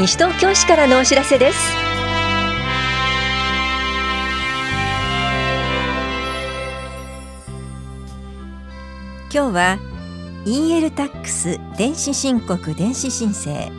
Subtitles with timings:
[0.00, 1.58] 西東京市からのお知らせです。
[9.30, 9.78] 今日は
[10.46, 13.70] EL タックス電子申告電子申請。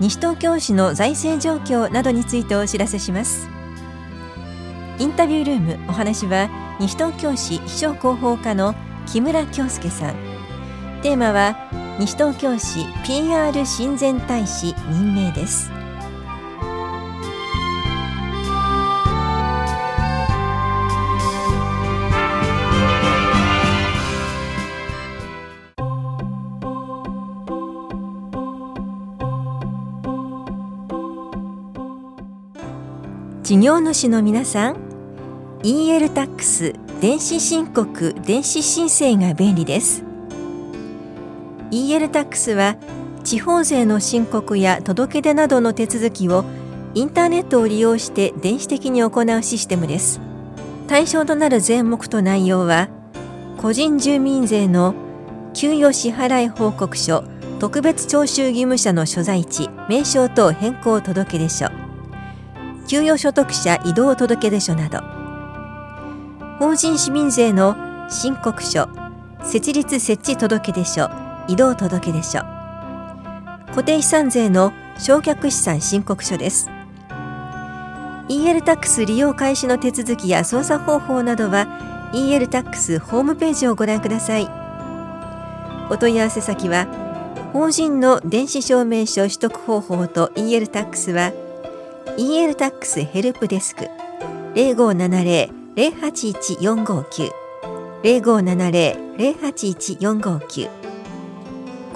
[0.00, 3.48] 西東京市の財政状況などについてお知らせします。
[4.98, 8.74] インタビュールームお話は西東京市秘書広報課の
[9.06, 10.16] 木村京介さん。
[11.02, 15.70] テーマは西東京市 PR 親善大使任命です。
[33.42, 34.76] 事業主の皆さん
[35.62, 40.05] EL タックス電子申告電子申請が便利です。
[41.70, 42.76] EL タックスは
[43.24, 46.44] 地方税の申告や届け出などの手続きを
[46.94, 49.08] インターネットを利用して電子的に行
[49.38, 50.20] うシステムです。
[50.86, 52.88] 対象となる税目と内容は
[53.58, 54.94] 個人住民税の
[55.52, 57.24] 給与支払い報告書
[57.58, 61.68] 特別徴収義務者の所在地名称等変更届出書
[62.86, 65.00] 給与所得者移動届出書など。
[66.58, 67.76] 法人市民税の
[68.08, 68.88] 申告書
[69.42, 72.40] 設立設置届出書移動届出書。
[73.68, 76.68] 固定資産税の償却資産申告書です。
[78.28, 81.68] EL タックス利用開始の手続きや操作方法などは
[82.12, 84.48] EL タックスホームページをご覧ください。
[85.90, 86.88] お問い合わせ先は
[87.52, 91.32] 法人の電子証明書取得方法と EL タックスは
[92.18, 93.88] EL タックスヘルプデスク
[94.54, 97.30] 0570-081-459
[98.02, 100.85] 0570-081-459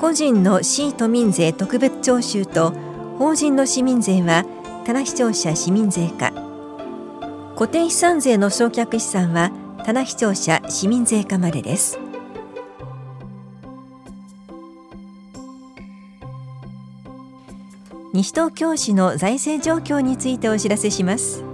[0.00, 2.70] 個人の市都民税特別徴収と
[3.18, 4.46] 法人の市民税は
[4.86, 6.32] 棚視聴者市民税課。
[7.54, 9.52] 固定資産税の償却資産は
[9.84, 11.98] 棚視聴者市民税課までです。
[18.14, 21.44] 西東京市の財政状況についてお知らせします。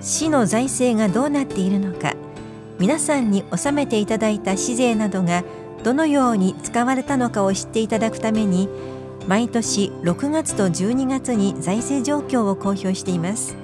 [0.00, 2.14] 市の財政がどうなっているのか
[2.78, 5.42] 皆さんに納めていただいた市税などが
[5.88, 8.68] どのように使われたのかを知っていただくために
[9.26, 13.56] 毎年6月と12月に財政状況を公表しています。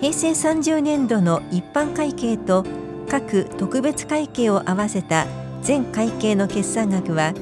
[0.00, 2.66] 平成30年度の一般会計と
[3.08, 5.28] 各特別会計を合わせた
[5.62, 7.32] 全会計の決算額は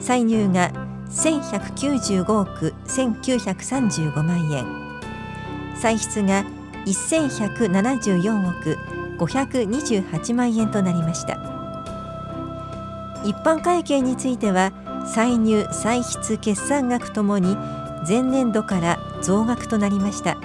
[0.00, 0.72] 歳入が
[1.08, 4.66] 1195億1935万円。
[5.76, 6.44] 歳出が
[6.84, 8.76] 1174億
[9.18, 11.51] 528万円となりました。
[13.24, 14.72] 一般会計については
[15.06, 17.56] 歳入歳出決算額ともに
[18.06, 20.36] 前年度から増額となりました。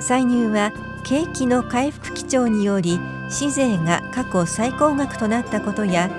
[0.00, 0.72] 歳入は
[1.04, 2.98] 景気の回復基調により
[3.30, 6.10] 市税が過去最高額となったことや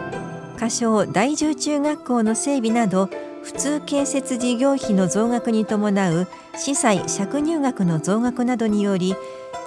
[0.57, 3.09] 仮称大重中学校の整備など
[3.43, 9.15] 普通建設事業費の増額に伴う司祭借入額の増額などにより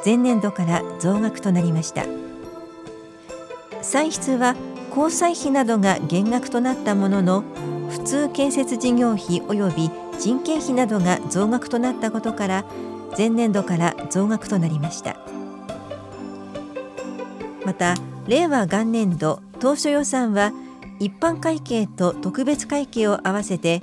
[0.05, 2.05] 前年度から増額となりました。
[3.83, 4.57] 歳出は
[4.91, 7.45] 交際費などが減額となったものの
[7.91, 12.65] 普通建設事業費及び人件費などが増額となったことから
[13.17, 15.17] 前年度から増額となりました。
[17.65, 20.53] また令和元年度当初予算は
[21.01, 23.83] 一般会計と特別会計を合わせて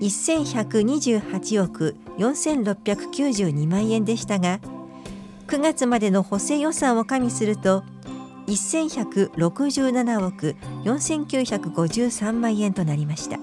[0.00, 4.58] 1128億4692万円でしたが
[5.48, 7.84] 9月までの補正予算を加味すると
[8.46, 13.38] 1167億4953万円となりました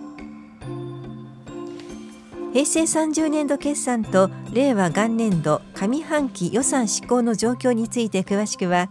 [2.53, 8.89] 平成30年度決算と令和元年度上半期予算執行の状況について詳しくは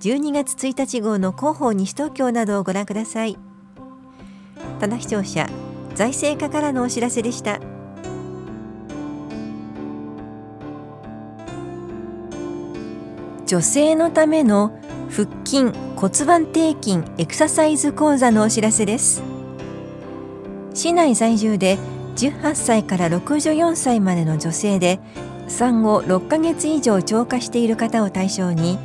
[0.00, 3.38] 12月1日号の広報西東京などをご覧ください。
[4.80, 5.46] 棚視聴者
[5.94, 7.60] 財政課からのお知らせでした
[13.46, 14.78] 女性のための
[15.10, 19.22] 腹筋骨盤底筋エクササイズ講座のお知らせです。
[20.72, 21.78] 市内在住で
[22.16, 25.00] 18歳から64歳までの女性で
[25.48, 28.78] 産後6ヶ月以上超過している方を対象に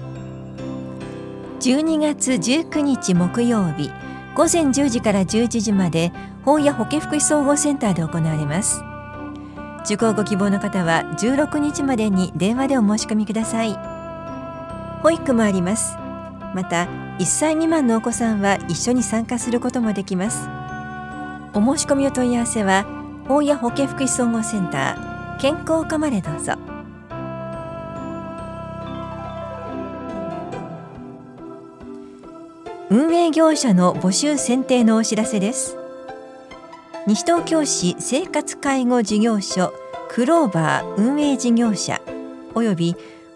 [1.59, 3.91] 12月19日木曜日
[4.35, 6.11] 午前10時から11時まで
[6.43, 8.83] 本屋保健福祉総合センターで行われます。
[9.85, 13.77] 受講ご希望の方は16日までに電話でお申し込みください。
[15.03, 16.04] 保育もあります。
[16.53, 16.87] また
[17.19, 20.47] 1歳未満のお子さんは一緒に参加することもできます。
[21.53, 22.85] お申し込みお問い合わせは
[23.27, 26.53] 法や保健福祉総合センター健康課までどうぞ。
[32.89, 35.75] 運営業者の募集選定のお知らせです。
[37.07, 39.73] 西東京市生活介護事業所
[40.09, 42.01] クローバー運営事業者
[42.55, 42.95] および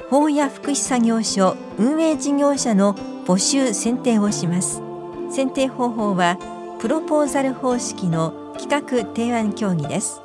[0.10, 2.96] 法や福祉作業所運営事業者の
[3.26, 4.82] 募集選定をします。
[5.30, 6.38] 選定方法は
[6.80, 10.22] プロポーザル方式の企画提案協議です。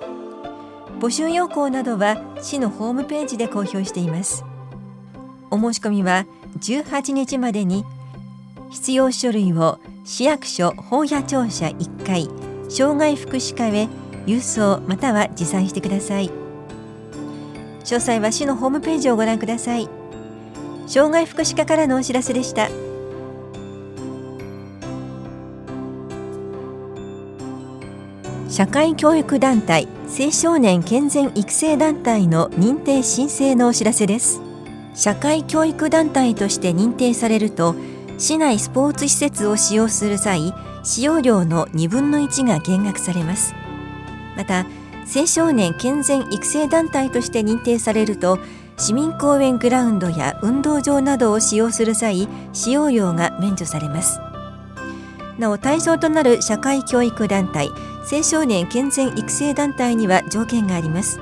[1.01, 4.45] 募集要項などは市のホームページで公表しています。
[5.51, 6.25] お申し込みは
[6.61, 7.85] 18日までに
[8.71, 12.29] 必要書類を市役所法屋庁舎1階
[12.71, 13.89] 障害福祉課へ
[14.27, 16.44] 郵送または持参してください。
[17.85, 19.89] 詳細は市のホームページをご覧ください。
[20.87, 22.69] 障害福祉課からのお知らせでした。
[28.49, 34.41] 社会教育団体青少年健全育成団体の認定申請のお知らせです。
[34.95, 37.75] 社会教育団体として認定されると
[38.17, 40.55] 市内スポーツ施設を使用する際
[40.85, 43.55] 使用料の2分の1が減額されます。
[44.37, 44.67] また
[45.07, 48.39] 青少年健全育成団体として認定されると
[48.77, 54.19] 市民公園グラウンドや運動場などを使用する際使用料が免除されます。
[55.39, 57.71] なお対象となる社会教育団体
[58.11, 61.21] 青少年健全育成団体には条件があります。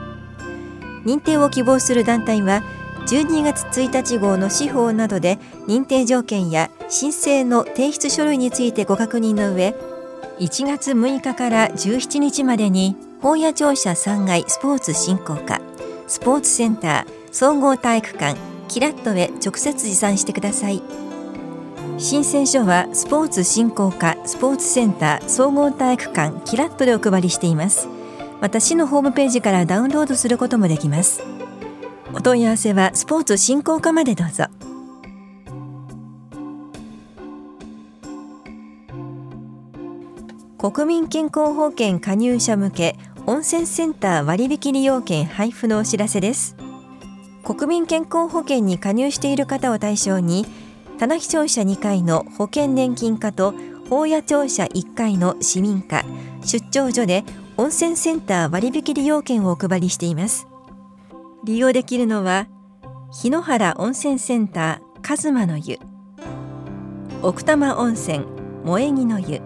[1.04, 2.62] 認定を希望する団体は
[3.06, 9.74] 12月1日号の司法などで認定条件や申請の提出書類についてご確認の上
[10.38, 15.60] 1月6日から17日までに本屋庁舎3階スポーツ振興課
[16.08, 18.36] スポーツセンター総合体育館
[18.66, 20.82] キラットへ直接持参してください。
[21.98, 27.86] 申請書はスポーツ振興課スポーツセンター総合体育館キラットでお配りしています。
[28.40, 31.22] また市のホームページからダウンロードすることもできます。
[32.12, 34.46] お問い合わせはスポーツ振興課までどうぞ。
[40.58, 46.56] 国民健康保険加入者向け温泉センター割引利用券配布のお知らせです。
[47.44, 50.44] 国民健康保険に加入している方を対象に
[50.98, 53.54] 棚視庁舎2階の保険年金課と
[53.88, 56.04] 法屋庁舎1階の市民課
[56.44, 57.24] 出張所で
[57.56, 60.48] 温泉センター割引利用券をお配りしています。
[61.44, 62.48] 利用できるのは
[63.12, 65.78] 日野原温泉センターカズマの湯
[67.22, 68.24] 奥多摩温泉
[68.64, 69.40] 萌木の湯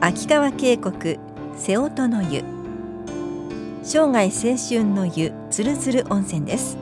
[0.00, 1.25] 秋川渓谷
[1.58, 2.44] 瀬音の湯。
[3.82, 6.76] 生涯青春の湯つるつる温泉です。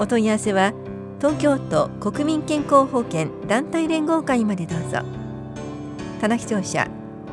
[0.00, 0.72] お問い合わせは
[1.20, 5.02] 東京都国民健康保険団体連合会までどうぞ。
[6.20, 6.88] 棚視聴者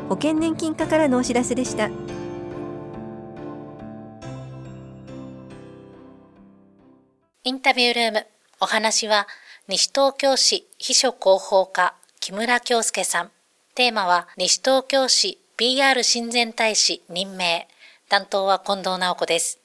[0.07, 1.89] 保険年金課からのお知らせでした。
[7.43, 8.27] インタビュールーム
[8.61, 9.27] お話は
[9.67, 13.31] 西東京市秘書広報課木村京介さん。
[13.73, 17.65] テーマは西東京市 PR 親善大使任命。
[18.09, 19.57] 担当は近藤直子です。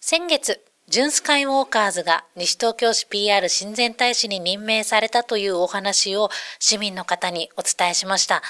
[0.00, 8.42] 先月、ジュンスカイウォーカーズが西東京市 PR 親善大使に任命されたというお話を市民の方にお伝えしました。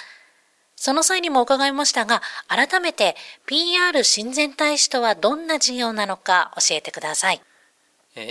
[0.76, 7.42] その際にも伺いましたが、改めて PR 親善大使とはどんな事業なのか教えてください。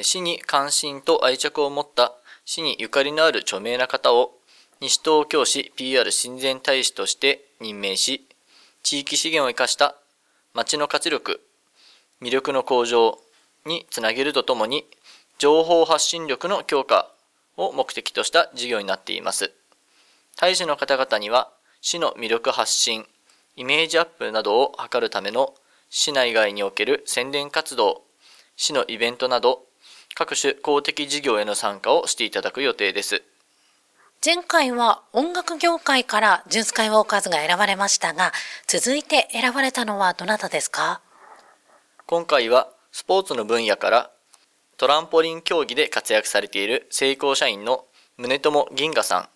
[0.03, 2.13] 市に関心と愛着を持った
[2.45, 4.40] 市にゆかりのある著名な方を
[4.83, 8.27] 西東京市 PR 親善大使として任命し、
[8.81, 9.95] 地域資源を生かした
[10.55, 11.39] 町の活力、
[12.19, 13.19] 魅力の向上
[13.67, 14.87] につなげるとともに、
[15.37, 17.11] 情報発信力の強化
[17.57, 19.51] を目的とした事業になっています。
[20.35, 23.05] 大使の方々には、市の魅力発信、
[23.55, 25.53] イメージアップなどを図るための
[25.91, 28.01] 市内外における宣伝活動、
[28.55, 29.61] 市のイベントなど、
[30.15, 33.21] 各種公的事業への参加をしていただく予定です。
[34.23, 38.31] 前回は音楽業界からジュンスカイウォーカーズが選ばれましたが、
[38.67, 41.01] 続いて選ばれたのはどなたですか？
[42.05, 44.11] 今回はスポーツの分野から
[44.77, 47.85] トランポリン競技で活躍されている成功社員の
[48.19, 49.29] 宗友銀河さん、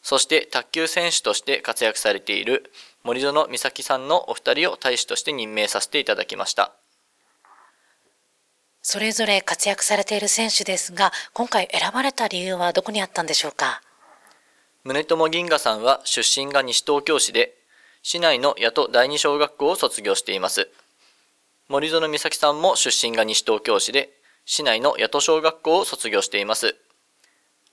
[0.00, 2.72] そして卓球選手として活躍されている
[3.04, 6.72] 森園美咲さんのお二人を大使として任命させていただきました。
[8.80, 13.82] それぞれ活躍されている選手ですが、今回選ばれた理由はどこにあったんでしょうか？
[14.82, 17.54] 宗友銀河さんは出身が西東京市で、
[18.02, 20.70] 市内の八戸第二小学校を卒業しています。
[21.68, 24.08] 森園美咲さんも出身が西東京市で、
[24.46, 26.76] 市内の八戸小学校を卒業しています。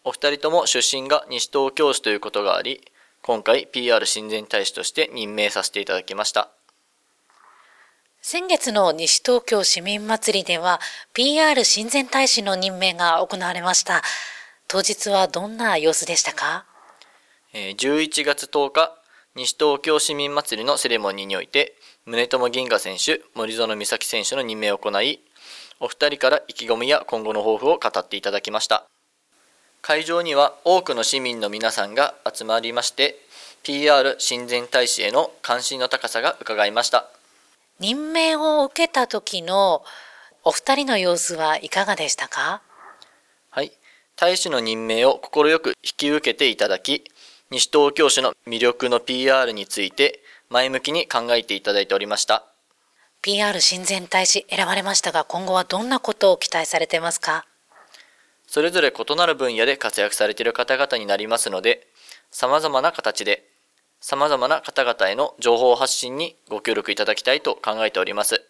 [0.04, 2.82] お二人とも出身が西東京市ということがあり、
[3.22, 6.50] 今回 PR 親善大使として任命させていただきました。
[8.22, 10.82] 先月の西東京市民祭りでは
[11.14, 14.04] PR 親善大使の任命が行われました。
[14.68, 16.66] 当日はどんな様子でしたか？
[17.58, 18.96] 11月10日、
[19.34, 21.74] 西東京市民祭りのセレモニーにおいて、
[22.06, 25.22] 宗友銀河選手、森園美咲選手の任命を行い、
[25.80, 28.86] お二人から意気込みや今後の抱負を語っていただきました。
[29.82, 33.16] 会場には多くの市民の皆さんが集まりまして
[33.64, 37.08] PR 親善大使への関心の高さが伺いました。
[37.80, 39.84] 任命を受けた時の
[40.44, 42.62] お二人の様子はいかがでしたか？
[43.50, 43.72] はい。
[44.16, 47.04] 大使の任命を快く引き受けていただき
[47.50, 52.46] 西東京市の魅力の PR について前向きに考えていただいておりました
[53.22, 57.46] PR 親善大使選ばれましたが今後はどんなことを期待されてますか？
[58.48, 61.86] それぞれ異なる分野で活躍されている方々になりますので、
[62.32, 63.44] 様々な形で、
[64.00, 68.42] 様々な方々への情報発信にご協力いただきたいと考えております。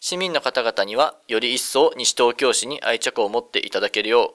[0.00, 4.34] 市民の方々には、より一層西東京市に愛着を持っていただけるよ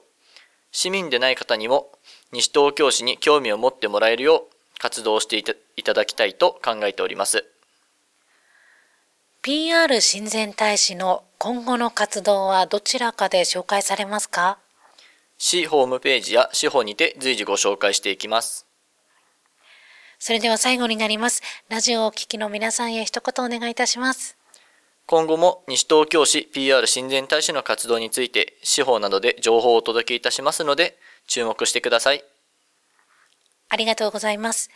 [0.70, 1.90] 市民でない方にも
[2.32, 7.44] 西東京市に興味を持ってもらえるよう活動していただきたいと考えております。
[9.40, 14.58] PR 親善大使の今後の活動はどちらかで紹介されますか？
[15.38, 18.66] 市ホームページや市法にて随時ご紹介していきます。
[20.18, 21.42] それでは最後になります。
[21.68, 24.36] ラジオをお聞きの皆さんへ一言お願いいたします。
[25.06, 32.24] 今後も西東京市 PR 親善大使の活動について司法などで情報をお届けいたしますので注目してください。
[33.68, 34.70] ありがとうございます。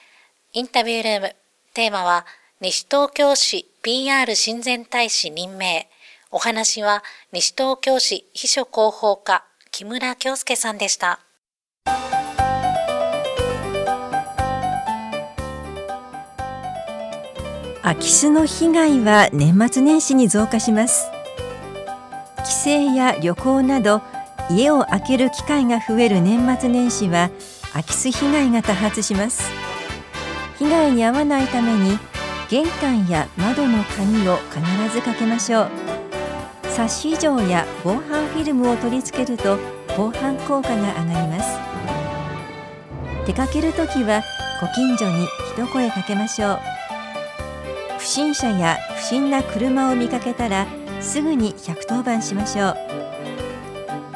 [0.53, 1.37] インタビュールーム。
[1.75, 2.27] テーマは
[2.61, 5.89] 西東京市 PR 親善大使任命。
[6.31, 11.21] お話は西東京市秘書広報課木村京介さんでした。
[17.83, 21.11] 空き巣の被害は年末年始に増加します
[22.45, 24.01] 帰省や旅行など
[24.55, 27.31] 家を空ける機会が増える年末年始は
[27.73, 29.51] 空き巣被害が多発します。
[30.59, 31.99] 被害に遭わないために
[32.51, 35.71] 玄関や窓の鍵を必ずかけましょう。
[36.69, 39.59] 冊子状や防犯フィルムを取り付けると
[39.97, 41.59] 防犯効果が上がります。
[43.27, 44.23] 出かけるときは
[44.61, 46.61] ご近所に一声かけましょう。
[47.99, 50.67] 不審者や不審な車を見かけたら
[51.01, 52.92] すぐに110番しましょう。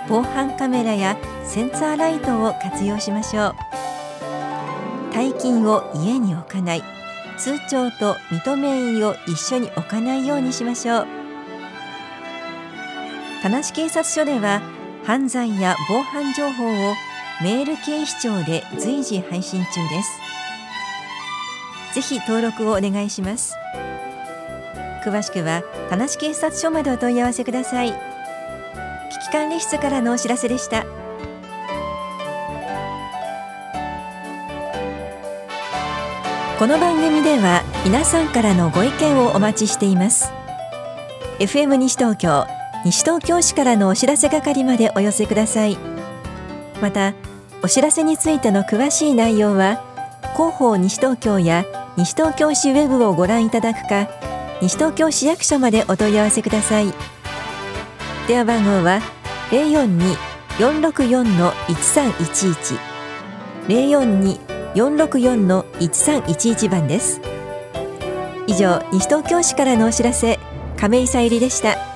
[0.08, 3.54] 防犯カメラやセンサーライトを活用しましょう。
[5.12, 6.82] 大金を家に置かない。
[7.38, 11.06] 通帳と認め印を一緒に置かないようにしましょう。
[13.42, 14.62] 田無警察署では
[15.04, 16.94] 犯罪や防犯情報を
[17.42, 20.20] メール警視庁で随時配信中です。
[21.94, 23.54] ぜひ登録をお願いします。
[25.04, 28.15] 詳しくは田無警察署までお問い合わせください。
[29.16, 30.84] 危機管理室からのお知らせでした。
[36.58, 40.32] この番組では皆さんからのご意見をお待ちしています。
[41.38, 42.46] FM 西東京
[42.84, 45.78] 西東京市からのお知らせ係までお寄せください。
[46.82, 47.14] また
[47.62, 49.82] お知らせについての詳しい内容は
[50.34, 51.64] 広報西東京や
[51.96, 54.08] 西東京市ウェブをご覧いただくか
[54.60, 57.15] 西東京市役所までお問い合わせください。
[58.26, 59.00] 電話番号は
[60.58, 62.78] 042-464-1311
[64.74, 67.20] 042-464-1311番です
[68.48, 70.38] 以上西東京市からのお知らせ
[70.76, 71.95] 亀井さゆりでした。